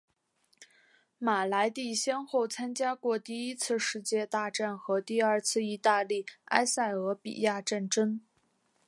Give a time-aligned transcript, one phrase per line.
[1.19, 8.19] 马莱蒂先后参加过第一次世界大战和第二次意大利埃塞俄比亚战争。